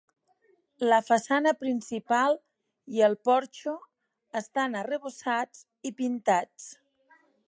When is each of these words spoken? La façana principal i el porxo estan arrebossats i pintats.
La 0.91 0.97
façana 1.09 1.51
principal 1.63 2.39
i 2.95 3.03
el 3.09 3.15
porxo 3.29 3.73
estan 4.41 4.79
arrebossats 4.81 5.63
i 5.89 5.93
pintats. 6.01 6.67